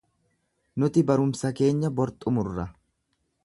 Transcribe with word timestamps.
Nuti 0.83 0.99
barumsa 1.11 1.53
keenya 1.59 1.93
bor 1.99 2.13
xumurra. 2.25 2.67